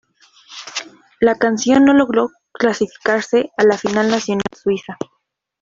[1.19, 4.97] La canción no logró clasificarse a la final nacional suiza.